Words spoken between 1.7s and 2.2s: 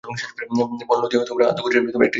একটি শাখা।